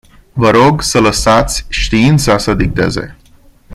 Vă 0.33 0.49
rog 0.49 0.81
să 0.81 0.99
lăsați 0.99 1.65
știința 1.69 2.37
să 2.37 2.53
dicteze. 2.53 3.17